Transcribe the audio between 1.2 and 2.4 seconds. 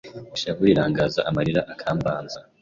amarira akambanza